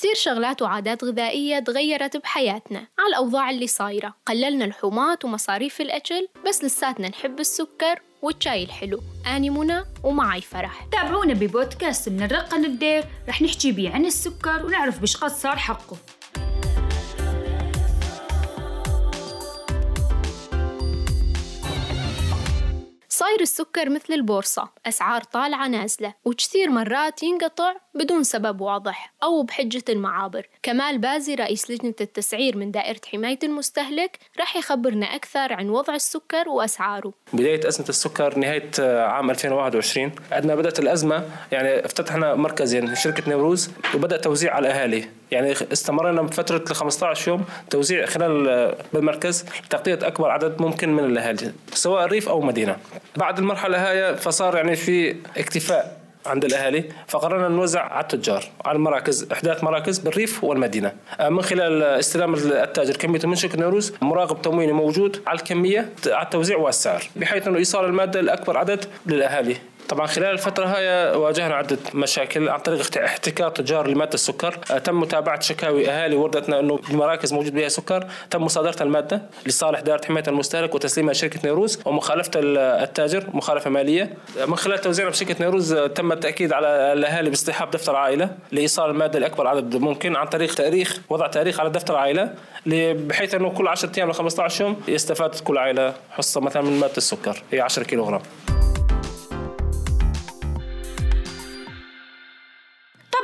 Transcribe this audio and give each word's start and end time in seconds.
وكثير 0.00 0.14
شغلات 0.14 0.62
وعادات 0.62 1.04
غذائية 1.04 1.58
تغيرت 1.58 2.16
بحياتنا. 2.16 2.78
على 2.78 3.08
الأوضاع 3.08 3.50
اللي 3.50 3.66
صايرة. 3.66 4.14
قللنا 4.26 4.64
الحومات 4.64 5.24
ومصاريف 5.24 5.80
الأكل 5.80 6.28
بس 6.48 6.64
لساتنا 6.64 7.08
نحب 7.08 7.40
السكر 7.40 8.00
والشاي 8.22 8.64
الحلو. 8.64 9.00
أني 9.36 9.50
منى 9.50 9.84
ومعي 10.04 10.40
فرح. 10.40 10.84
تابعونا 10.92 11.34
ببودكاست 11.34 12.08
من 12.08 12.22
الرقة 12.22 12.58
للدير 12.58 13.04
رح 13.28 13.42
نحكي 13.42 13.72
بيه 13.72 13.90
عن 13.90 14.06
السكر 14.06 14.66
ونعرف 14.66 14.98
بش 15.02 15.16
قد 15.16 15.30
صار 15.30 15.56
حقه. 15.56 15.96
صاير 23.20 23.40
السكر 23.40 23.90
مثل 23.90 24.12
البورصة 24.12 24.68
أسعار 24.86 25.22
طالعة 25.22 25.68
نازلة 25.68 26.14
وكثير 26.24 26.70
مرات 26.70 27.22
ينقطع 27.22 27.74
بدون 27.94 28.22
سبب 28.22 28.60
واضح 28.60 29.14
أو 29.22 29.42
بحجة 29.42 29.84
المعابر. 29.88 30.46
كمال 30.62 30.98
بازي 30.98 31.34
رئيس 31.34 31.70
لجنة 31.70 31.94
التسعير 32.00 32.56
من 32.56 32.70
دائرة 32.70 33.00
حماية 33.12 33.38
المستهلك 33.42 34.18
رح 34.40 34.56
يخبرنا 34.56 35.06
أكثر 35.06 35.52
عن 35.52 35.68
وضع 35.68 35.94
السكر 35.94 36.48
وأسعاره. 36.48 37.12
بداية 37.32 37.68
أزمة 37.68 37.88
السكر 37.88 38.38
نهاية 38.38 38.70
عام 39.06 39.30
2021 39.30 40.12
عندما 40.32 40.54
بدأت 40.54 40.78
الأزمة 40.78 41.24
يعني 41.52 41.84
افتتحنا 41.84 42.34
مركزين 42.34 42.94
شركة 42.94 43.22
نيروز 43.28 43.70
وبدأ 43.94 44.16
توزيع 44.16 44.54
على 44.54 44.68
الأهالي. 44.68 45.19
يعني 45.30 45.52
استمرنا 45.72 46.22
بفترة 46.22 46.64
ل 46.70 46.74
15 46.74 47.28
يوم 47.28 47.44
توزيع 47.70 48.06
خلال 48.06 48.74
بالمركز 48.92 49.44
لتغطية 49.66 49.98
أكبر 50.02 50.30
عدد 50.30 50.62
ممكن 50.62 50.92
من 50.92 51.04
الأهالي 51.04 51.52
سواء 51.72 52.06
ريف 52.06 52.28
أو 52.28 52.40
مدينة. 52.40 52.76
بعد 53.16 53.38
المرحلة 53.38 53.90
هاي 53.90 54.16
فصار 54.16 54.56
يعني 54.56 54.76
في 54.76 55.16
اكتفاء 55.36 56.00
عند 56.26 56.44
الأهالي 56.44 56.84
فقررنا 57.08 57.48
نوزع 57.48 57.82
على 57.82 58.02
التجار 58.02 58.44
على 58.64 58.76
المراكز 58.76 59.28
إحداث 59.32 59.64
مراكز 59.64 59.98
بالريف 59.98 60.44
والمدينة. 60.44 60.92
من 61.20 61.42
خلال 61.42 61.82
استلام 61.82 62.34
التاجر 62.34 62.96
كمية 62.96 63.20
من 63.24 63.34
شركه 63.34 63.58
نيروز 63.58 63.92
مراقب 64.02 64.42
تمويني 64.42 64.72
موجود 64.72 65.22
على 65.26 65.38
الكمية 65.38 65.88
على 66.06 66.24
التوزيع 66.24 66.56
والسعر 66.56 67.02
بحيث 67.16 67.48
إنه 67.48 67.58
إيصال 67.58 67.84
المادة 67.84 68.20
لأكبر 68.20 68.58
عدد 68.58 68.84
للأهالي. 69.06 69.56
طبعا 69.90 70.06
خلال 70.06 70.30
الفترة 70.30 70.66
هاي 70.66 71.16
واجهنا 71.16 71.54
عدة 71.54 71.78
مشاكل 71.94 72.48
عن 72.48 72.58
طريق 72.58 72.98
احتكار 72.98 73.50
تجار 73.50 73.88
لمادة 73.88 74.14
السكر. 74.14 74.52
تم 74.52 75.00
متابعة 75.00 75.40
شكاوي 75.40 75.90
أهالي 75.90 76.16
وردتنا 76.16 76.60
أنه 76.60 76.80
المراكز 76.90 77.32
موجود 77.32 77.54
بها 77.54 77.68
سكر. 77.68 78.06
تم 78.30 78.42
مصادرة 78.42 78.82
المادة 78.82 79.22
لصالح 79.46 79.80
دائرة 79.80 80.00
حماية 80.06 80.24
المستهلك 80.28 80.74
وتسليمها 80.74 81.12
لشركة 81.12 81.40
نيروز 81.44 81.80
ومخالفة 81.84 82.30
التاجر 82.36 83.24
مخالفة 83.34 83.70
مالية. 83.70 84.14
من 84.46 84.56
خلال 84.56 84.78
توزيعنا 84.78 85.10
بشركة 85.10 85.36
نيروز 85.40 85.74
تم 85.74 86.12
التأكيد 86.12 86.52
على 86.52 86.66
الأهالي 86.68 87.30
باصطحاب 87.30 87.70
دفتر 87.70 87.96
عائلة 87.96 88.30
لإيصال 88.52 88.90
المادة 88.90 89.18
لأكبر 89.18 89.46
عدد 89.46 89.76
ممكن 89.76 90.16
عن 90.16 90.26
طريق 90.26 90.54
تاريخ 90.54 91.00
وضع 91.08 91.26
تاريخ 91.26 91.60
على 91.60 91.70
دفتر 91.70 91.96
عائلة 91.96 92.34
بحيث 92.66 93.34
أنه 93.34 93.50
كل 93.50 93.68
10 93.68 93.90
أيام 93.98 94.10
ل 94.10 94.14
15 94.14 94.64
يوم 94.64 94.82
يستفاد 94.88 95.34
كل 95.34 95.58
عائلة 95.58 95.94
حصة 96.10 96.40
مثلا 96.40 96.62
من 96.62 96.80
مادة 96.80 96.96
السكر 96.96 97.42
هي 97.52 97.60
10 97.60 97.82
كيلو 97.82 98.04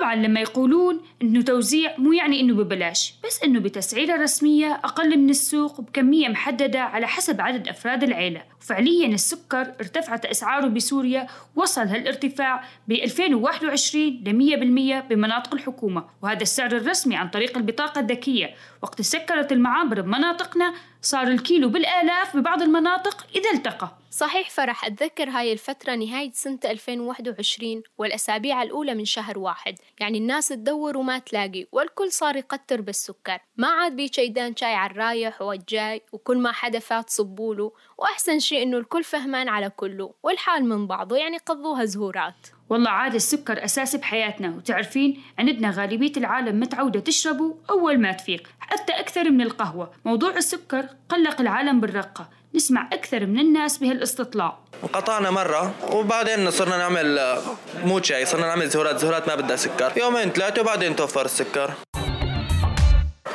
طبعا 0.07 0.17
لما 0.17 0.41
يقولون 0.41 1.01
إنه 1.23 1.43
توزيع 1.43 1.95
مو 1.99 2.12
يعني 2.12 2.41
إنه 2.41 2.55
ببلاش 2.55 3.15
بس 3.25 3.43
إنه 3.43 3.61
بتسعيرة 3.61 4.23
رسمية 4.23 4.73
أقل 4.73 5.19
من 5.19 5.31
السوق 5.31 5.81
وبكمية 5.81 6.29
محددة 6.29 6.81
على 6.81 7.07
حسب 7.07 7.41
عدد 7.41 7.69
أفراد 7.69 8.03
العيلة. 8.03 8.43
وفعليا 8.61 9.07
السكر 9.07 9.61
ارتفعت 9.61 10.27
أسعاره 10.27 10.67
بسوريا 10.67 11.27
وصل 11.57 11.81
هالارتفاع 11.81 12.65
ب 12.89 12.93
2021 12.93 14.23
ل 14.27 15.03
100% 15.03 15.09
بمناطق 15.09 15.55
الحكومة. 15.55 16.05
وهذا 16.23 16.43
السعر 16.43 16.73
الرسمي 16.73 17.17
عن 17.17 17.29
طريق 17.29 17.57
البطاقة 17.57 18.01
الذكية. 18.01 18.55
وقت 18.83 19.03
سكرت 19.03 19.53
المعابر 19.53 20.01
بمناطقنا 20.01 20.75
صار 21.07 21.29
الكيلو 21.29 21.69
بالآلاف 21.69 22.37
ببعض 22.37 22.62
المناطق 22.62 23.27
إذا 23.37 23.51
التقى. 23.51 23.89
صحيح 24.11 24.51
فرح 24.51 24.84
أتذكر 24.84 25.31
هاي 25.31 25.53
الفترة 25.53 25.94
نهاية 25.94 26.33
سنة 26.33 26.59
2021 26.65 27.83
والأسابيع 27.99 28.62
الأولى 28.62 28.94
من 28.94 29.05
شهر 29.05 29.39
واحد. 29.39 29.75
يعني 30.00 30.19
الناس 30.19 30.49
تدور 30.49 30.97
وما 30.97 31.19
تلاقي 31.19 31.67
والكل 31.72 32.12
صار 32.12 32.37
يقتر 32.37 32.81
بالسكر. 32.81 33.39
ما 33.56 33.69
عاد 33.69 33.97
بي 33.97 34.09
شيدان 34.09 34.56
شاي 34.56 34.75
على 34.75 34.91
الرايح 34.91 35.43
والجاي 35.43 36.03
وكل 36.12 36.39
ما 36.39 36.53
حدا 36.53 36.78
فات 36.78 37.11
صبوله. 37.11 37.73
وأحسن 37.99 38.38
شيء 38.38 38.62
إنه 38.62 38.78
الكل 38.78 39.05
فهمان 39.05 39.49
على 39.49 39.71
كله 39.71 40.15
والحال 40.23 40.65
من 40.65 40.87
بعضه 40.87 41.17
يعني 41.17 41.37
قضوها 41.37 41.84
زهورات. 41.84 42.56
والله 42.71 42.91
عاد 42.91 43.15
السكر 43.15 43.65
أساسي 43.65 43.99
بحياتنا 43.99 44.49
وتعرفين 44.49 45.22
عندنا 45.38 45.71
غالبية 45.71 46.12
العالم 46.16 46.60
متعودة 46.60 47.00
تشربه 47.00 47.54
أول 47.71 48.00
ما 48.00 48.12
تفيق 48.12 48.49
حتى 48.60 48.93
أكثر 48.93 49.31
من 49.31 49.41
القهوة. 49.41 49.91
موضوع 50.04 50.37
السكر 50.37 50.87
قلق 51.09 51.41
العالم 51.41 51.81
بالرقة 51.81 52.28
نسمع 52.55 52.88
أكثر 52.93 53.26
من 53.26 53.38
الناس 53.38 53.78
بهالاستطلاع. 53.78 54.59
انقطعنا 54.82 55.31
مرة 55.31 55.75
وبعدين 55.93 56.50
صرنا 56.50 56.78
نعمل 56.78 57.38
مو 57.84 58.03
شاي 58.03 58.26
صرنا 58.26 58.47
نعمل 58.47 58.69
زهورات 58.69 58.99
زهورات 58.99 59.28
ما 59.28 59.34
بدها 59.34 59.56
سكر. 59.56 59.93
يومين 59.97 60.31
ثلاثة 60.31 60.60
وبعدين 60.60 60.97
توفر 60.97 61.25
السكر. 61.25 61.75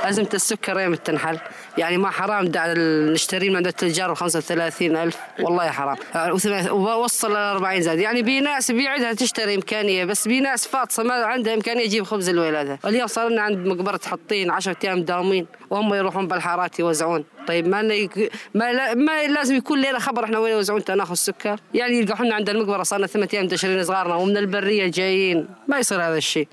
أزمة 0.04 0.30
السكر 0.34 0.80
يوم 0.80 0.96
تنحل. 0.96 1.38
يعني 1.78 1.98
ما 1.98 2.10
حرام 2.10 2.52
نشتري 3.14 3.50
من 3.50 3.56
عند 3.56 3.68
التجار 3.68 4.12
ب 4.12 4.16
35 4.16 4.96
ألف. 4.96 5.18
والله 5.40 5.70
حرام. 5.70 5.98
ووصل 6.72 7.34
ل 7.34 7.36
40 7.36 7.82
زاد. 7.82 8.00
يعني 8.00 8.22
بي 8.22 8.40
ناس 8.40 8.72
بيعدها 8.72 9.14
تشتري 9.14 9.56
إمكانية 9.56 10.06
بس 10.06 10.28
بي 10.28 10.40
ناس 10.40 10.68
فاطسة 10.68 11.04
ما 11.04 11.14
عندها 11.14 11.54
إمكانية 11.54 11.86
تجيب 11.86 12.04
خبز 12.04 12.30
الولادة. 12.30 12.80
اليوم 12.86 13.08
صار 13.08 13.30
لنا 13.30 13.42
عند 13.42 13.68
مقبرة 13.68 14.00
حطين 14.06 14.52
10 14.52 14.76
أيام 14.84 15.02
داومين. 15.02 15.48
وهم 15.70 15.94
يروحون 15.94 16.28
بالحارات 16.28 16.80
يوزعون. 16.80 17.24
طيب 17.48 17.68
ما 17.68 17.82
ما, 18.54 18.94
ما 18.94 19.28
لازم 19.28 19.56
يكون 19.56 19.82
لنا 19.82 20.00
خبر 20.00 20.24
إحنا 20.24 20.40
وين 20.40 20.54
يوزعون 20.54 20.82
ناخذ 20.90 21.12
السكر. 21.12 21.60
يعني 21.74 21.98
يلقحونا 21.98 22.36
عند 22.36 22.50
المقبرة 22.50 22.84
صار 22.84 23.00
لنا 23.00 23.08
ثمان 23.08 23.28
أيام 23.34 23.48
تشرين 23.48 23.84
صغارنا 23.84 24.16
ومن 24.16 24.38
البرية 24.38 24.88
جايين. 24.88 25.48
ما 25.68 25.80
يصير 25.80 26.02
هذا 26.02 26.18
الشيء. 26.18 26.48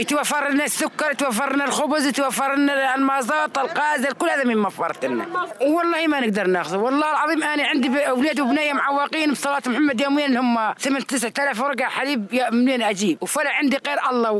يتوفر 0.00 0.48
لنا 0.48 0.64
السكر 0.64 1.10
يتوفر 1.10 1.54
لنا 1.54 1.64
الخبز 1.64 2.06
يتوفر 2.06 2.54
لنا 2.54 2.94
المازوت 2.94 3.58
الغاز 3.58 4.06
كل 4.06 4.30
هذا 4.30 4.44
من 4.44 4.56
موفرت 4.56 5.04
لنا 5.04 5.26
والله 5.60 6.06
ما 6.06 6.20
نقدر 6.20 6.46
ناخذه. 6.46 6.76
والله 6.76 7.10
العظيم 7.10 7.42
أنا 7.42 7.66
عندي 7.66 8.08
أولاد 8.08 8.40
وبنيه 8.40 8.72
معوقين 8.72 9.32
بصلاة 9.32 9.62
محمد 9.66 10.00
يوميا 10.00 10.40
هم 10.40 10.74
8 10.78 11.04
9000 11.04 11.60
ورقة. 11.60 11.84
حليب 11.84 12.34
منين 12.52 12.82
أجيب؟ 12.82 13.18
وفلا 13.20 13.50
عندي 13.50 13.78
غير 13.86 13.98
الله 14.10 14.30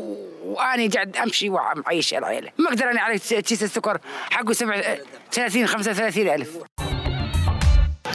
واني 0.44 0.88
قاعد 0.88 1.16
أمشي 1.16 1.48
ومعيش 1.48 2.14
العيلة. 2.14 2.50
ما 2.58 2.68
أقدر 2.68 2.90
أنا 2.90 3.00
على 3.00 3.18
كيس 3.18 3.62
السكر 3.62 3.98
حقه 4.30 4.52
30 5.32 5.66
35 5.66 6.28
ألف. 6.28 6.48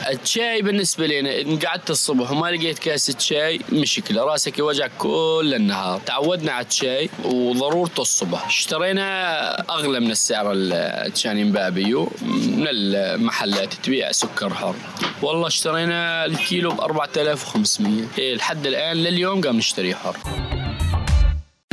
الشاي 0.09 0.61
بالنسبة 0.61 1.07
لنا 1.07 1.41
إن 1.41 1.59
قعدت 1.59 1.89
الصبح 1.89 2.31
وما 2.31 2.47
لقيت 2.47 2.79
كاسة 2.79 3.19
شاي 3.19 3.59
مشكلة. 3.71 4.23
راسك 4.23 4.59
يوجع 4.59 4.87
كل 4.97 5.53
النهار. 5.55 6.01
تعودنا 6.05 6.51
على 6.51 6.65
الشاي 6.65 7.09
وضرورته 7.23 8.01
الصبح. 8.01 8.45
اشترينا 8.45 9.59
أغلى 9.69 9.99
من 9.99 10.11
السعر 10.11 10.51
اللي 10.51 11.11
كان 11.23 11.37
ينباع 11.37 11.69
بيو 11.69 12.11
من 12.21 12.65
المحلات 12.67 13.73
تبيع 13.73 14.11
سكر 14.11 14.53
حر. 14.53 14.75
والله 15.21 15.47
اشترينا 15.47 16.25
الكيلو 16.25 16.71
ب 16.71 16.81
4500 16.81 18.07
إيه 18.17 18.35
لحد 18.35 18.67
الآن 18.67 18.97
لليوم 18.97 19.41
قام 19.41 19.57
نشتريه 19.57 19.95
حر. 19.95 20.17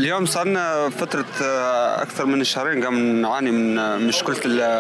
اليوم 0.03 0.27
صارنا 0.27 0.91
فترة 0.91 1.25
آه، 1.43 2.03
أكثر 2.03 2.27
من 2.27 2.45
شهرين 2.45 2.85
قام 2.85 3.23
نعاني 3.23 3.51
من 3.51 3.79
آه، 3.79 3.97
مشكلة 3.97 4.37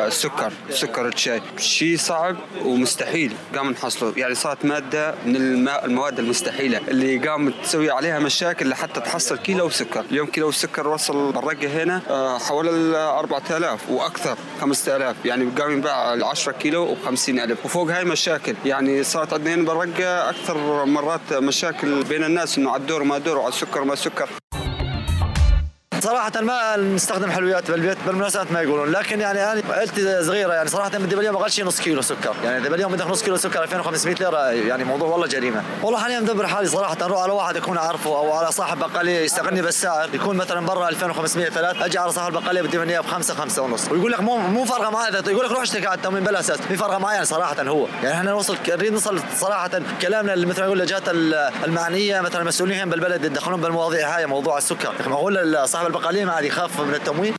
السكر 0.06 0.53
سكر 0.71 1.09
الشاي. 1.09 1.43
شيء 1.59 1.97
صعب 1.97 2.37
ومستحيل 2.65 3.32
قام 3.56 3.71
نحصله. 3.71 4.12
يعني 4.16 4.34
صارت 4.34 4.65
مادة 4.65 5.15
من 5.27 5.37
المواد 5.69 6.19
المستحيلة 6.19 6.81
اللي 6.88 7.28
قام 7.28 7.50
تسوي 7.50 7.91
عليها 7.91 8.19
مشاكل 8.19 8.69
لحتى 8.69 9.00
تحصل 9.00 9.38
كيلو 9.38 9.71
سكر. 9.71 10.05
اليوم 10.11 10.27
كيلو 10.27 10.49
السكر 10.49 10.88
وصل 10.88 11.32
بالرقة 11.32 11.82
هنا 11.82 12.02
آه، 12.11 12.38
حوالي 12.38 12.70
ال 12.70 12.94
4000 12.94 13.91
وأكثر 13.91 14.37
5000 14.61 15.17
يعني 15.25 15.44
قام 15.44 15.70
ينباع 15.73 16.14
ال 16.14 16.25
10 16.25 16.52
كيلو 16.52 16.94
ب 16.94 16.99
50000 17.06 17.64
وفوق 17.64 17.91
هاي 17.91 18.05
مشاكل 18.05 18.55
يعني 18.64 19.02
صارت 19.02 19.32
عندنا 19.32 19.55
هنا 19.55 19.62
بالرقة 19.62 20.31
أكثر 20.31 20.85
مرات 20.85 21.32
مشاكل 21.32 22.05
بين 22.05 22.25
الناس 22.25 22.58
إنه 22.58 22.70
على 22.70 22.81
الدور 22.81 23.05
ما 23.05 23.19
دور 23.19 23.38
وعلى 23.38 23.49
السكر 23.49 23.85
ما 23.85 23.94
سكر. 23.94 24.29
صراحة 26.02 26.40
ما 26.40 26.76
نستخدم 26.76 27.31
حلويات 27.31 27.70
بالبيت 27.70 27.99
بالمناسبات 28.06 28.52
ما 28.52 28.60
يقولون 28.62 28.90
لكن 28.93 29.20
يعني 29.20 29.52
أنا 29.52 29.62
عيلتي 29.70 30.25
صغيرة 30.25 30.52
يعني 30.52 30.69
صراحة 30.69 30.88
بدي 30.88 31.16
باليوم 31.16 31.37
أقل 31.37 31.50
شيء 31.50 31.64
نص 31.64 31.81
كيلو 31.81 32.02
سكر 32.02 32.34
يعني 32.44 32.58
اذا 32.58 32.69
باليوم 32.69 32.93
بدك 32.93 33.06
نص 33.06 33.22
كيلو 33.22 33.37
سكر 33.37 33.62
2500 33.62 34.14
ليرة 34.14 34.50
يعني 34.50 34.84
موضوع 34.84 35.08
والله 35.08 35.26
جريمة. 35.26 35.62
والله 35.82 35.99
حاليا 36.00 36.20
مدبر 36.20 36.46
حالي 36.46 36.69
صراحة 36.69 36.96
أروح 37.02 37.22
على 37.22 37.32
واحد 37.32 37.56
اكون 37.56 37.78
اعرفه 37.78 38.10
أو 38.10 38.32
على 38.32 38.52
صاحب 38.52 38.78
بقاليه 38.78 39.20
يستغني 39.20 39.62
بالسعر 39.62 40.08
يكون 40.14 40.37
مثلا 40.37 40.66
برا 40.66 40.88
2500 40.88 41.50
ثلاث 41.50 41.82
أجي 41.82 41.99
على 41.99 42.12
صاحب 42.12 42.37
البقاليه 42.37 42.62
بدي 42.62 42.78
مني 42.78 42.99
بخمسة 42.99 43.34
خمسة 43.34 43.62
ونص. 43.62 43.88
ويقول 43.90 44.12
لك 44.12 44.20
مو 44.20 44.37
مو 44.37 44.64
فارقة 44.64 44.90
معي 44.90 45.12
يقول 45.26 45.44
لك 45.44 45.52
روح 45.52 45.62
اشتكي 45.62 45.87
على 45.87 45.96
التموين 45.96 46.25
بلا 46.25 46.40
أساس 46.40 46.58
في 46.60 46.76
فارقة 46.76 46.99
معي 46.99 47.14
يعني 47.14 47.26
صراحة 47.26 47.62
هو. 47.62 47.87
يعني 48.02 48.14
إحنا 48.14 48.31
نوصل 48.31 48.56
نريد 48.69 48.93
نوصل 48.93 49.20
صراحة 49.40 49.70
كلامنا 50.02 50.34
مثل 50.34 50.60
ما 50.60 50.66
يقول 50.66 50.81
الجهات 50.81 51.08
المعنية 51.64 52.20
مثلا 52.20 52.43
المسؤولين 52.43 52.90
بالبلد 52.90 53.25
يدخلون 53.25 53.60
بالمواضيع 53.60 54.16
هاي 54.16 54.26
موضوع 54.26 54.58
السكر. 54.58 54.94
معقول 55.06 55.69
صاحب 55.69 55.92
البقاليه 55.93 56.25
ما 56.25 56.33
عاد 56.33 56.44
يخاف 56.44 56.81
من 56.81 56.94
التموين. 56.94 57.35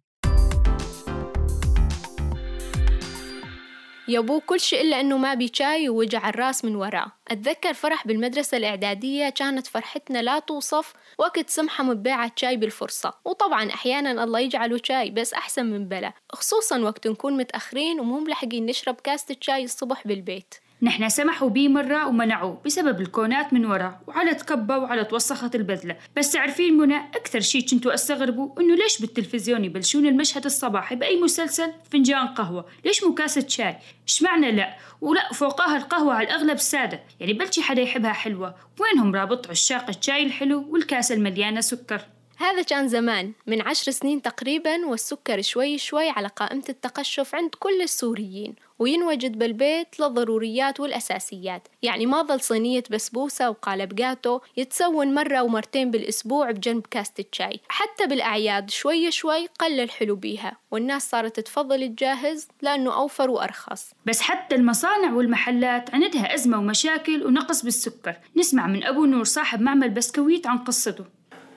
يابوه 4.07 4.41
كل 4.45 4.59
شيء 4.59 4.81
إلا 4.81 4.99
إنه 4.99 5.17
ما 5.17 5.33
بي 5.33 5.51
شاي 5.53 5.89
ووجع 5.89 6.29
الرأس 6.29 6.65
من 6.65 6.75
وراه 6.75 7.11
أتذكر 7.27 7.73
فرح 7.73 8.07
بالمدرسة 8.07 8.57
الإعدادية 8.57 9.29
كانت 9.29 9.67
فرحتنا 9.67 10.21
لا 10.21 10.39
توصف 10.39 10.93
وقت 11.17 11.49
سمحة 11.49 11.83
مبيعة 11.83 12.31
شاي 12.35 12.57
بالفرصة. 12.57 13.13
وطبعا 13.25 13.69
أحيانا 13.69 14.23
الله 14.23 14.39
يجعله 14.39 14.79
شاي 14.83 15.11
بس 15.11 15.33
أحسن 15.33 15.65
من 15.65 15.87
بلا. 15.87 16.13
خصوصا 16.33 16.79
وقت 16.79 17.07
نكون 17.07 17.37
متأخرين 17.37 17.99
ومو 17.99 18.19
ملحقين 18.19 18.65
نشرب 18.65 18.95
كاسة 18.95 19.35
شاي 19.41 19.63
الصبح 19.63 20.07
بالبيت. 20.07 20.55
نحن 20.83 21.09
سمحوا 21.09 21.49
بيه 21.49 21.67
مرة 21.69 22.07
ومنعوه 22.07 22.61
بسبب 22.65 23.01
الكونات 23.01 23.53
من 23.53 23.65
ورا 23.65 23.99
وعلى 24.07 24.33
تكبى 24.35 24.73
وعلى 24.73 25.03
توسخت 25.03 25.55
البذلة 25.55 25.95
بس 26.17 26.31
تعرفين 26.31 26.77
منى 26.77 26.97
أكثر 26.97 27.39
شي 27.39 27.61
كنتوا 27.61 27.93
أستغربوا 27.93 28.61
إنه 28.61 28.75
ليش 28.75 29.01
بالتلفزيون 29.01 29.65
يبلشون 29.65 30.05
المشهد 30.05 30.45
الصباحي 30.45 30.95
بأي 30.95 31.21
مسلسل 31.21 31.71
فنجان 31.91 32.27
قهوة؟ 32.27 32.65
ليش 32.85 33.03
مو 33.03 33.13
كاسة 33.13 33.47
شاي؟ 33.47 33.77
اشمعنى 34.07 34.51
لا؟ 34.51 34.77
ولا 35.01 35.33
فوقها 35.33 35.77
القهوة 35.77 36.13
على 36.13 36.27
الأغلب 36.27 36.57
سادة. 36.57 36.99
يعني 37.19 37.33
بلشي 37.33 37.61
حدا 37.61 37.81
يحبها 37.81 38.13
حلوة. 38.13 38.55
وينهم 38.79 39.15
رابط 39.15 39.49
عشاق 39.49 39.89
الشاي 39.89 40.23
الحلو 40.23 40.65
والكاسة 40.69 41.15
المليانة 41.15 41.61
سكر؟ 41.61 42.01
هذا 42.43 42.61
كان 42.61 42.87
زمان 42.87 43.31
من 43.47 43.61
عشر 43.61 43.91
سنين 43.91 44.21
تقريبا 44.21 44.85
والسكر 44.85 45.41
شوي 45.41 45.77
شوي 45.77 46.09
على 46.09 46.27
قائمة 46.27 46.63
التقشف 46.69 47.35
عند 47.35 47.55
كل 47.59 47.81
السوريين 47.81 48.55
وينوجد 48.79 49.39
بالبيت 49.39 49.99
للضروريات 49.99 50.79
والأساسيات. 50.79 51.67
يعني 51.81 52.05
ما 52.05 52.23
ظل 52.23 52.41
صينية 52.41 52.83
بسبوسة 52.91 53.49
وقالب 53.49 53.95
جاتو 53.95 54.39
يتسون 54.57 55.13
مرة 55.13 55.43
ومرتين 55.43 55.91
بالأسبوع 55.91 56.51
بجنب 56.51 56.87
كاسة 56.91 57.13
الشاي. 57.19 57.59
حتى 57.69 58.07
بالأعياد 58.07 58.69
شوي 58.69 59.11
شوي 59.11 59.47
قل 59.59 59.79
الحلو 59.79 60.15
بيها 60.15 60.57
والناس 60.71 61.09
صارت 61.09 61.39
تفضل 61.39 61.83
الجاهز 61.83 62.47
لأنه 62.61 62.95
أوفر 62.95 63.29
وأرخص. 63.29 63.91
بس 64.05 64.21
حتى 64.21 64.55
المصانع 64.55 65.13
والمحلات 65.13 65.93
عندها 65.93 66.33
أزمة 66.33 66.57
ومشاكل 66.59 67.25
ونقص 67.25 67.63
بالسكر. 67.63 68.15
نسمع 68.35 68.67
من 68.67 68.83
أبو 68.83 69.05
نور 69.05 69.23
صاحب 69.23 69.61
معمل 69.61 69.89
بسكويت 69.89 70.47
عن 70.47 70.57
قصته. 70.57 71.05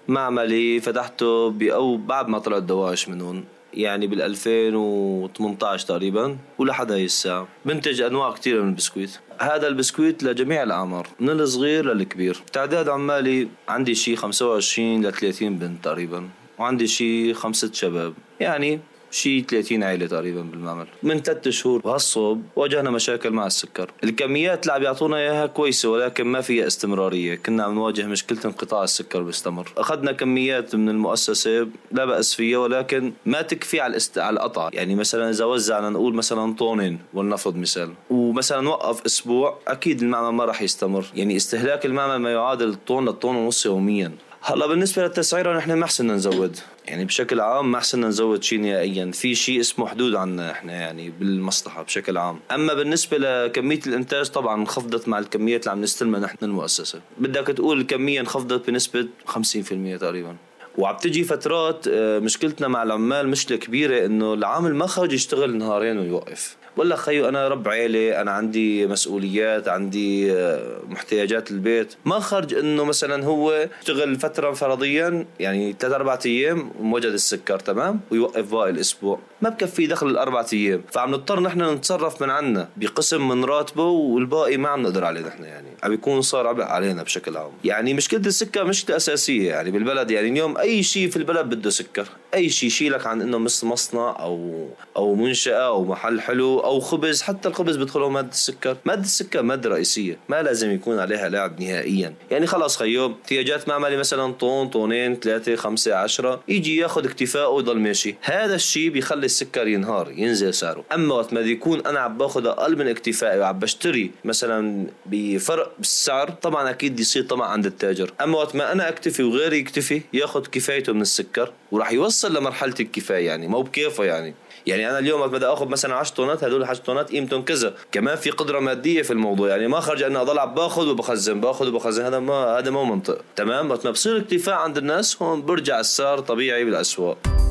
معملي 0.08 0.80
فتحته 0.80 1.54
أو 1.62 1.96
بعد 1.96 2.28
ما 2.28 2.38
طلعت 2.38 2.62
دواعش 2.62 3.08
من 3.08 3.20
هون 3.20 3.44
يعني 3.74 4.06
بال 4.06 4.22
2018 4.22 5.86
تقريبا 5.86 6.36
ولحد 6.58 6.92
هاي 6.92 7.04
الساعة. 7.04 7.48
بنتج 7.64 8.00
أنواع 8.00 8.32
كثيرة 8.32 8.62
من 8.62 8.68
البسكويت. 8.68 9.18
هذا 9.38 9.68
البسكويت 9.68 10.22
لجميع 10.22 10.62
الأعمار 10.62 11.08
من 11.20 11.30
الصغير 11.30 11.92
للكبير. 11.92 12.42
تعداد 12.52 12.88
عمالي 12.88 13.48
عندي 13.68 13.94
شي 13.94 14.16
25 14.16 15.06
ل 15.06 15.12
30 15.12 15.58
بنت 15.58 15.84
تقريبا 15.84 16.28
وعندي 16.58 16.86
شي 16.86 17.34
خمسة 17.34 17.72
شباب. 17.72 18.14
يعني 18.40 18.80
شي 19.10 19.40
30 19.40 19.82
عائلة 19.82 20.06
تقريبا 20.06 20.42
بالمعمل. 20.42 20.86
من 21.02 21.20
ثلاث 21.22 21.48
شهور 21.48 21.80
وهالصوب 21.84 22.42
واجهنا 22.56 22.90
مشاكل 22.90 23.30
مع 23.30 23.46
السكر. 23.46 23.90
الكميات 24.04 24.62
اللي 24.62 24.72
عم 24.72 24.82
يعطونا 24.82 25.16
إياها 25.16 25.46
كويسة 25.46 25.88
ولكن 25.88 26.24
ما 26.26 26.40
فيها 26.40 26.66
استمرارية. 26.66 27.34
كنا 27.34 27.64
عم 27.64 27.74
نواجه 27.74 28.06
مشكلة 28.06 28.38
انقطاع 28.44 28.84
السكر 28.84 29.22
بيستمر. 29.22 29.72
أخذنا 29.76 30.12
كميات 30.12 30.74
من 30.74 30.88
المؤسسة 30.88 31.68
لا 31.92 32.04
بأس 32.04 32.34
فيها 32.34 32.58
ولكن 32.58 33.12
ما 33.26 33.42
تكفي 33.42 33.80
على 33.80 33.90
الاست... 33.90 34.18
على 34.18 34.36
القطع. 34.36 34.70
يعني 34.72 34.94
مثلا 34.94 35.30
إذا 35.30 35.44
وزعنا 35.44 35.90
نقول 35.90 36.14
مثلا 36.14 36.54
طونين 36.54 36.98
ولنفرض 37.14 37.56
مثال 37.56 37.92
ومثلا 38.10 38.68
وقف 38.68 39.04
أسبوع 39.06 39.58
أكيد 39.68 40.02
المعمل 40.02 40.36
ما 40.36 40.44
راح 40.44 40.62
يستمر. 40.62 41.04
يعني 41.14 41.36
استهلاك 41.36 41.86
المعمل 41.86 42.16
ما 42.16 42.32
يعادل 42.32 42.74
طون 42.86 43.08
لطون 43.08 43.36
ونص 43.36 43.66
يوميا. 43.66 44.12
هلا 44.48 44.66
بالنسبة 44.66 45.02
للتسعيره 45.02 45.56
نحن 45.56 45.72
ما 45.72 45.86
حسنا 45.86 46.14
نزود. 46.14 46.58
يعني 46.86 47.04
بشكل 47.04 47.40
عام 47.40 47.72
ما 47.72 47.80
حسنا 47.80 48.08
نزود 48.08 48.42
شيء 48.42 48.60
نهائيا. 48.60 49.10
في 49.10 49.34
شيء 49.34 49.60
اسمه 49.60 49.86
حدود 49.86 50.14
عنا 50.14 50.50
إحنا 50.50 50.72
يعني 50.72 51.10
بالمصلحة 51.10 51.82
بشكل 51.82 52.18
عام. 52.18 52.40
أما 52.50 52.74
بالنسبة 52.74 53.18
لكمية 53.18 53.80
الإنتاج 53.86 54.26
طبعا 54.26 54.60
انخفضت 54.60 55.08
مع 55.08 55.18
الكميات 55.18 55.60
اللي 55.60 55.70
عم 55.70 55.80
نستلمها 55.80 56.20
نحن 56.20 56.36
المؤسسة. 56.42 57.00
بدك 57.18 57.46
تقول 57.46 57.80
الكمية 57.80 58.20
انخفضت 58.20 58.70
بنسبة 58.70 59.08
50% 59.26 59.98
تقريبا. 60.00 60.36
وعم 60.78 60.96
تجي 60.96 61.24
فترات 61.24 61.88
آه، 61.88 62.18
مشكلتنا 62.18 62.68
مع 62.68 62.82
العمال 62.82 63.28
مشكلة 63.28 63.58
كبيرة 63.58 64.06
إنه 64.06 64.34
العامل 64.34 64.74
ما 64.74 64.86
خرج 64.86 65.12
يشتغل 65.12 65.56
نهارين 65.56 65.98
ويوقف. 65.98 66.56
ولا 66.76 66.96
خيو 66.96 67.28
أنا 67.28 67.48
رب 67.48 67.68
عيلة 67.68 68.20
أنا 68.20 68.30
عندي 68.30 68.86
مسؤوليات 68.86 69.68
عندي 69.68 70.32
آه، 70.32 70.80
محتياجات 70.88 71.50
البيت. 71.50 71.94
ما 72.04 72.18
خرج 72.18 72.54
إنه 72.54 72.84
مثلا 72.84 73.24
هو 73.24 73.68
يشتغل 73.80 74.16
فترة 74.16 74.52
فرضيا 74.52 75.26
يعني 75.40 75.76
ثلاث 75.80 75.92
أربع 75.92 76.18
أيام 76.26 76.70
وموجد 76.80 77.12
السكر 77.12 77.58
تمام؟ 77.58 78.00
ويوقف 78.10 78.52
باقي 78.52 78.70
الأسبوع. 78.70 79.18
ما 79.42 79.48
بكفي 79.48 79.86
دخل 79.86 80.06
الاربع 80.06 80.46
أيام. 80.52 80.82
فعم 80.92 81.10
نضطر 81.10 81.40
نحن 81.40 81.62
نتصرف 81.62 82.22
من 82.22 82.30
عنا 82.30 82.68
بقسم 82.76 83.28
من 83.28 83.44
راتبه 83.44 83.84
والباقي 83.84 84.56
ما 84.56 84.68
عم 84.68 84.82
نقدر 84.82 85.04
عليه 85.04 85.20
نحن 85.20 85.44
يعني. 85.44 85.68
عم 85.82 85.90
بيكون 85.90 86.20
صار 86.22 86.46
عبء 86.46 86.62
علينا 86.62 87.02
بشكل 87.02 87.36
عام. 87.36 87.50
يعني 87.64 87.94
مشكلة 87.94 88.20
السكر 88.20 88.64
مشكله 88.64 88.96
اساسيه 88.96 89.48
يعني 89.48 89.70
بالبلد. 89.70 90.10
يعني 90.10 90.28
اليوم 90.28 90.58
أي 90.58 90.82
شيء 90.82 91.10
في 91.10 91.16
البلد 91.16 91.46
بده 91.46 91.70
سكر. 91.70 92.06
أي 92.34 92.48
شيء 92.48 92.66
يشيلك 92.66 93.06
عن 93.06 93.22
إنه 93.22 93.38
مثل 93.38 93.66
مصنع 93.66 94.16
أو 94.20 94.66
أو 94.96 95.14
منشأة 95.14 95.66
أو 95.66 95.84
محل 95.84 96.20
حلو 96.20 96.58
أو 96.66 96.80
خبز 96.80 97.22
حتى 97.22 97.48
الخبز 97.48 97.76
بدخله 97.76 98.08
مادة 98.08 98.28
السكر. 98.28 98.76
مادة 98.84 99.02
السكر 99.02 99.42
مادة 99.42 99.70
رئيسية 99.70 100.18
ما 100.28 100.42
لازم 100.42 100.70
يكون 100.70 100.98
عليها 100.98 101.28
لعب 101.28 101.60
نهائيا. 101.60 102.14
يعني 102.30 102.46
خلاص 102.46 102.76
خيو 102.76 103.12
احتياجات 103.22 103.68
معملي 103.68 103.96
مثلا 103.96 104.32
طون 104.32 104.68
طونين 104.68 105.14
ثلاثة 105.14 105.56
خمسة 105.56 105.94
عشرة 105.94 106.42
يجي 106.48 106.76
ياخذ 106.76 107.04
اكتفاءه 107.04 107.48
ويضل 107.48 107.78
ماشي. 107.78 108.14
هذا 108.22 108.54
الشيء 108.54 108.90
بيخلي 108.90 109.26
السكر 109.26 109.66
ينهار 109.66 110.10
ينزل 110.10 110.54
سعره. 110.54 110.84
أما 110.94 111.14
وقت 111.14 111.32
ما 111.32 111.40
يكون 111.40 111.86
أنا 111.86 112.00
عم 112.00 112.18
باخذ 112.18 112.46
أقل 112.46 112.78
من 112.78 112.88
اكتفائي 112.88 113.38
وعم 113.40 113.58
بشتري 113.58 114.10
مثلا 114.24 114.86
بفرق 115.06 115.72
بالسعر 115.78 116.30
طبعا 116.30 116.70
أكيد 116.70 117.00
يصير 117.00 117.22
طمع 117.22 117.46
عند 117.46 117.66
التاجر. 117.66 118.12
أما 118.20 118.38
وقت 118.38 118.56
ما 118.56 118.72
أنا 118.72 118.88
أكتفي 118.88 119.22
وغيري 119.22 119.58
يكتفي 119.58 120.02
ياخذ 120.12 120.46
كفايته 120.46 120.92
من 120.92 121.02
السكر 121.02 121.52
وراح 121.72 121.92
يوصل 121.92 122.36
لمرحلة 122.36 122.74
الكفاية 122.80 123.26
يعني 123.26 123.48
مو 123.48 123.62
بكيفه 123.62 124.04
يعني. 124.04 124.34
يعني 124.66 124.90
أنا 124.90 124.98
اليوم 124.98 125.26
بدي 125.26 125.46
أخذ 125.46 125.68
مثلا 125.68 125.94
10 125.94 126.16
طنات 126.16 126.44
هدول 126.44 126.64
10 126.64 126.84
طنات 126.84 127.10
قيمتهم 127.10 127.42
كذا 127.42 127.74
كمان 127.92 128.16
في 128.16 128.30
قدرة 128.30 128.58
مادية 128.58 129.02
في 129.02 129.10
الموضوع. 129.12 129.48
يعني 129.48 129.68
ما 129.68 129.80
خرج 129.80 130.02
إني 130.02 130.20
أضل 130.20 130.54
باخذ 130.54 130.88
وبخزن 130.88 131.40
باخذ 131.40 131.68
وبخزن. 131.68 132.04
هذا 132.04 132.18
ما 132.18 132.58
هذا 132.58 132.70
مو 132.70 132.84
منطق. 132.84 133.18
تمام؟ 133.36 133.70
وقت 133.70 133.84
ما 133.84 133.90
بصير 133.90 134.16
اكتفاء 134.16 134.54
عند 134.54 134.78
الناس 134.78 135.22
هون 135.22 135.42
برجع 135.42 135.80
السعر 135.80 136.18
طبيعي 136.18 136.64
بالأسواق. 136.64 137.45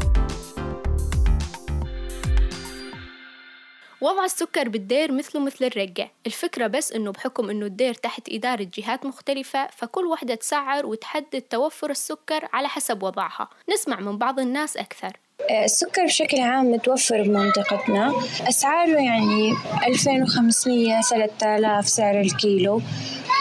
وضع 4.05 4.25
السكر 4.25 4.69
بالدير 4.69 5.12
مثله 5.12 5.41
مثل 5.41 5.65
الرقة. 5.65 6.09
الفكرة 6.25 6.67
بس 6.67 6.91
إنه 6.91 7.12
بحكم 7.12 7.50
إنه 7.50 7.65
الدير 7.65 7.93
تحت 7.93 8.29
إدارة 8.29 8.67
جهات 8.77 9.05
مختلفة 9.05 9.67
فكل 9.67 10.05
وحدة 10.05 10.35
تسعر 10.35 10.85
وتحدد 10.85 11.41
توفر 11.41 11.89
السكر 11.89 12.50
على 12.53 12.67
حسب 12.67 13.03
وضعها. 13.03 13.50
نسمع 13.74 14.00
من 14.00 14.17
بعض 14.17 14.39
الناس 14.39 14.77
أكثر. 14.77 15.12
آه، 15.50 15.65
السكر 15.65 16.05
بشكل 16.05 16.39
عام 16.39 16.71
متوفر 16.71 17.24
بمنطقتنا. 17.24 18.13
أسعاره 18.50 19.00
يعني 19.00 19.53
2500 19.88 21.01
3000 21.01 21.88
سعر 21.89 22.21
الكيلو. 22.21 22.81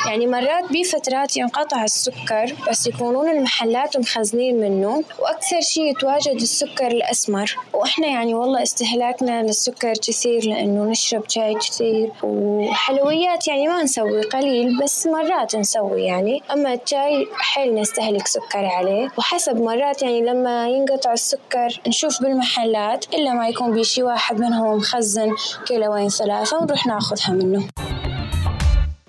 يعني 0.06 0.26
مرات 0.26 0.64
بفترات 0.72 1.36
ينقطع 1.36 1.84
السكر 1.84 2.54
بس 2.70 2.86
يكونون 2.86 3.28
المحلات 3.30 3.96
مخزنين 3.96 4.60
منه 4.60 5.04
وأكثر 5.18 5.60
شيء 5.60 5.90
يتواجد 5.90 6.40
السكر 6.40 6.86
الأسمر. 6.86 7.56
وإحنا 7.72 8.06
يعني 8.06 8.34
والله 8.34 8.62
استهلاكنا 8.62 9.42
للسكر 9.42 9.92
كثير 9.92 10.44
لأنه 10.46 10.84
نشرب 10.84 11.22
شاي 11.28 11.54
كثير 11.54 12.12
وحلويات 12.22 13.48
يعني 13.48 13.68
ما 13.68 13.82
نسوي 13.82 14.22
قليل 14.22 14.78
بس 14.82 15.06
مرات 15.06 15.56
نسوي 15.56 16.02
يعني. 16.02 16.42
أما 16.52 16.74
الشاي 16.74 17.26
حيل 17.32 17.74
نستهلك 17.74 18.26
سكر 18.26 18.64
عليه. 18.64 19.08
وحسب 19.18 19.56
مرات 19.60 20.02
يعني 20.02 20.20
لما 20.20 20.68
ينقطع 20.68 21.12
السكر 21.12 21.80
نشوف 21.86 22.22
بالمحلات 22.22 23.14
إلا 23.14 23.32
ما 23.32 23.48
يكون 23.48 23.70
بشي 23.70 24.02
واحد 24.02 24.40
منهم 24.40 24.76
مخزن 24.76 25.34
كيلوين 25.66 26.08
ثلاثة 26.08 26.56
ونروح 26.56 26.86
ناخذها 26.86 27.30
منه. 27.30 27.68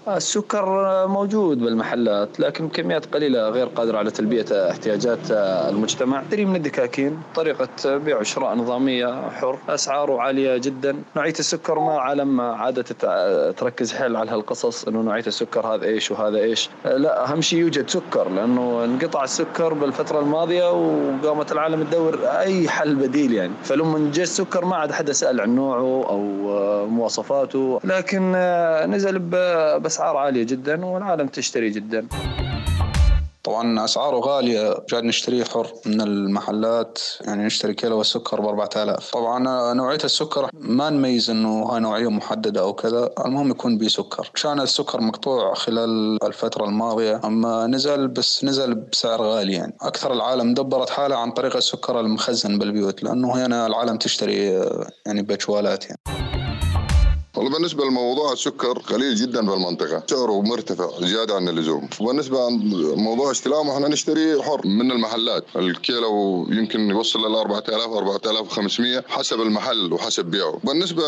السكر 0.07 0.65
موجود 1.07 1.59
بالمحلات 1.59 2.39
لكن 2.39 2.67
بكميات 2.67 3.13
قليلة 3.13 3.49
غير 3.49 3.67
قادرة 3.67 3.97
على 3.97 4.11
تلبية 4.11 4.45
احتياجات 4.51 5.19
المجتمع. 5.31 6.23
تري 6.31 6.45
من 6.45 6.55
الدكاكين 6.55 7.19
طريقة 7.35 7.97
بيع 7.97 8.19
وشراء 8.19 8.55
نظامية 8.55 9.29
حر 9.29 9.57
أسعاره 9.69 10.21
عالية 10.21 10.57
جدا. 10.57 10.95
نوعية 11.15 11.33
السكر 11.39 11.79
ما 11.79 11.99
عالم 11.99 12.41
عادة 12.41 12.83
تركز 13.51 13.93
حيل 13.93 14.15
على 14.15 14.31
هالقصص 14.31 14.87
إنه 14.87 15.01
نوعية 15.01 15.23
السكر 15.27 15.67
هذا 15.67 15.85
إيش 15.85 16.11
وهذا 16.11 16.37
إيش. 16.37 16.69
لا 16.85 17.25
أهم 17.31 17.41
شيء 17.41 17.59
يوجد 17.59 17.89
سكر 17.89 18.29
لأنه 18.29 18.83
انقطع 18.83 19.23
السكر 19.23 19.73
بالفترة 19.73 20.19
الماضية 20.19 20.71
وقامت 20.71 21.51
العالم 21.51 21.83
تدور 21.83 22.19
أي 22.27 22.69
حل 22.69 22.95
بديل 22.95 23.33
يعني. 23.33 23.53
فلما 23.63 24.11
جاء 24.13 24.23
السكر 24.23 24.65
ما 24.65 24.75
عاد 24.75 24.91
حدا 24.91 25.13
سأل 25.13 25.41
عن 25.41 25.55
نوعه 25.55 26.05
أو 26.09 26.21
مواصفاته. 26.87 27.79
لكن 27.83 28.31
نزل 28.89 29.19
باسعار 29.95 30.17
عالية 30.17 30.43
جدا 30.43 30.85
والعالم 30.85 31.27
تشتري 31.27 31.69
جدا. 31.69 32.07
طبعا 33.43 33.85
أسعاره 33.85 34.17
غالية 34.19 34.77
جاد 34.89 35.03
نشتريه 35.03 35.43
حر 35.43 35.67
من 35.85 36.01
المحلات 36.01 36.99
يعني 37.21 37.45
نشتري 37.45 37.73
كيلو 37.73 38.01
السكر 38.01 38.41
ب 38.41 38.45
4000 38.45 39.11
طبعا 39.11 39.73
نوعية 39.73 39.97
السكر 40.03 40.49
ما 40.53 40.89
نميز 40.89 41.29
إنه 41.29 41.63
هاي 41.63 41.79
نوعية 41.79 42.09
محددة 42.09 42.61
أو 42.61 42.73
كذا 42.73 43.09
المهم 43.25 43.49
يكون 43.51 43.77
بيه 43.77 43.87
سكر. 43.87 44.31
كان 44.43 44.59
السكر 44.59 45.01
مقطوع 45.01 45.53
خلال 45.53 46.23
الفترة 46.23 46.65
الماضية 46.65 47.21
أما 47.25 47.67
نزل 47.67 48.07
بس 48.07 48.43
نزل 48.43 48.75
بسعر 48.75 49.21
غالي 49.21 49.53
يعني. 49.53 49.77
أكثر 49.81 50.13
العالم 50.13 50.53
دبرت 50.53 50.89
حالها 50.89 51.17
عن 51.17 51.31
طريق 51.31 51.55
السكر 51.55 51.99
المخزن 51.99 52.59
بالبيوت 52.59 53.03
لأنه 53.03 53.45
هنا 53.45 53.67
العالم 53.67 53.97
تشتري 53.97 54.43
يعني 55.05 55.21
بجوالات 55.21 55.85
يعني. 55.85 56.24
والله 57.35 57.51
بالنسبة 57.51 57.85
لموضوع 57.85 58.33
السكر 58.33 58.79
قليل 58.79 59.15
جدا 59.15 59.45
في 59.45 59.53
المنطقة. 59.53 60.03
سعره 60.07 60.41
مرتفع 60.41 60.89
زيادة 60.99 61.35
عن 61.35 61.49
اللزوم 61.49 61.89
وبالنسبة 61.99 62.49
لموضوع 62.49 63.31
استلامه 63.31 63.73
إحنا 63.73 63.87
نشتري 63.87 64.41
حر 64.43 64.61
من 64.67 64.91
المحلات. 64.91 65.45
الكيلو 65.55 66.45
يمكن 66.49 66.89
يوصل 66.89 67.19
لل 67.19 67.35
4000 67.35 67.87
4500 67.93 69.03
حسب 69.07 69.41
المحل 69.41 69.93
وحسب 69.93 70.25
بيعه. 70.25 70.59
بالنسبة 70.63 71.03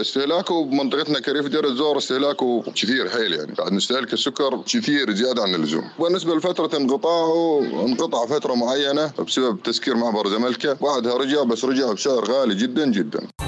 استهلاكه 0.00 0.64
بمنطقتنا 0.64 1.20
كريف 1.20 1.46
دير 1.46 1.66
الزور 1.66 1.98
استهلاكه 1.98 2.62
كثير 2.74 3.08
حيل 3.08 3.32
يعني. 3.32 3.52
قاعد 3.54 3.72
نستهلك 3.72 4.12
السكر 4.12 4.62
كثير 4.66 5.14
زيادة 5.14 5.42
عن 5.42 5.54
اللزوم 5.54 5.84
بالنسبة 5.98 6.34
لفترة 6.34 6.76
انقطاعه 6.76 7.60
انقطع 7.86 8.26
فترة 8.26 8.54
معينة 8.54 9.12
بسبب 9.26 9.62
تسكير 9.62 9.96
معبر 9.96 10.28
زملكة 10.28 10.72
بعدها 10.72 11.14
رجع 11.14 11.42
بس 11.42 11.64
رجع 11.64 11.92
بسعر 11.92 12.24
غالي 12.24 12.54
جدا 12.54 12.86
جدا. 12.90 13.45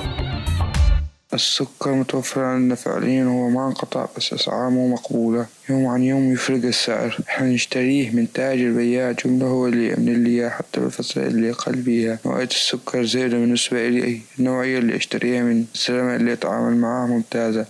السكر 1.34 1.92
متوفر 1.94 2.40
عندنا 2.40 2.74
فعليا 2.74 3.24
هو 3.24 3.48
ما 3.48 3.66
انقطع 3.66 4.06
بس 4.16 4.32
أسعاره 4.32 4.70
مقبولة. 4.70 5.46
يوم 5.70 5.86
عن 5.86 6.02
يوم 6.02 6.32
يفرق 6.32 6.64
السعر. 6.64 7.18
إحنا 7.28 7.46
نشتريه 7.46 8.10
من 8.10 8.32
تاجر 8.32 8.70
بياع 8.70 9.12
جملة 9.12 9.46
هو 9.46 9.66
اللي 9.66 9.88
يأمن 9.88 10.24
لي 10.24 10.50
حتى 10.50 10.80
بالفترة 10.80 11.26
اللي 11.26 11.50
أقل 11.50 11.76
بيها. 11.76 12.18
نوعية 12.26 12.44
السكر 12.44 13.04
زيادة 13.04 13.38
بالنسبة 13.38 13.88
إلي. 13.88 14.20
النوعية 14.38 14.78
اللي 14.78 14.96
أشتريها 14.96 15.42
من 15.42 15.64
السلامة 15.74 16.16
اللي 16.16 16.32
أتعامل 16.32 16.76
معاه 16.76 17.06
ممتازة. 17.06 17.66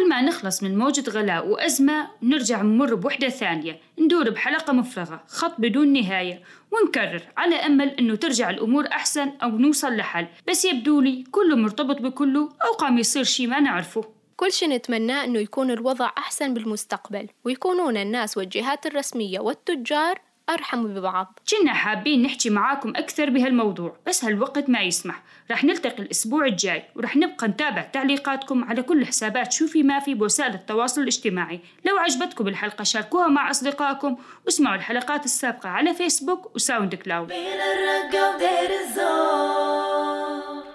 كل 0.00 0.08
ما 0.08 0.22
نخلص 0.22 0.62
من 0.62 0.78
موجة 0.78 1.10
غلاء 1.10 1.46
وأزمة 1.46 2.08
نرجع 2.22 2.62
نمر 2.62 2.94
بوحدة 2.94 3.28
ثانية 3.28 3.80
ندور 3.98 4.30
بحلقة 4.30 4.72
مفرغة 4.72 5.24
خط 5.26 5.54
بدون 5.58 5.92
نهاية 5.92 6.42
ونكرر 6.72 7.22
على 7.36 7.56
أمل 7.56 7.88
أنه 7.88 8.14
ترجع 8.16 8.50
الأمور 8.50 8.86
أحسن 8.86 9.28
أو 9.42 9.50
نوصل 9.50 9.96
لحل. 9.96 10.26
بس 10.48 10.64
يبدو 10.64 11.00
لي 11.00 11.24
كله 11.30 11.56
مرتبط 11.56 12.00
بكله 12.00 12.40
أو 12.40 12.72
قام 12.72 12.98
يصير 12.98 13.24
شي 13.24 13.46
ما 13.46 13.60
نعرفه. 13.60 14.04
كل 14.36 14.52
شي 14.52 14.66
نتمناه 14.66 15.24
أنه 15.24 15.38
يكون 15.38 15.70
الوضع 15.70 16.10
أحسن 16.18 16.54
بالمستقبل 16.54 17.28
ويكونون 17.44 17.96
الناس 17.96 18.36
والجهات 18.36 18.86
الرسمية 18.86 19.40
والتجار 19.40 20.20
أرحموا 20.50 20.88
ببعض. 20.88 21.38
كنا 21.50 21.74
حابين 21.74 22.22
نحكي 22.22 22.50
معاكم 22.50 22.88
أكثر 22.96 23.30
بهالموضوع 23.30 23.96
بس 24.06 24.24
هالوقت 24.24 24.70
ما 24.70 24.80
يسمح. 24.80 25.22
رح 25.50 25.64
نلتقي 25.64 26.02
الأسبوع 26.02 26.44
الجاي 26.46 26.82
ورح 26.96 27.16
نبقى 27.16 27.48
نتابع 27.48 27.82
تعليقاتكم 27.82 28.64
على 28.64 28.82
كل 28.82 29.06
حسابات 29.06 29.52
شوفي 29.52 29.82
ما 29.82 29.98
في 30.00 30.14
بوسائل 30.14 30.54
التواصل 30.54 31.00
الاجتماعي. 31.02 31.60
لو 31.84 31.98
عجبتكم 31.98 32.48
الحلقة 32.48 32.84
شاركوها 32.84 33.28
مع 33.28 33.50
أصدقائكم 33.50 34.16
واسمعوا 34.46 34.76
الحلقات 34.76 35.24
السابقة 35.24 35.68
على 35.68 35.94
فيسبوك 35.94 36.54
وساوند 36.54 36.94
كلاود 36.94 37.28
بين 37.28 37.38
الرقة 37.60 38.34
ودير 38.34 38.80
الزور 38.80 40.69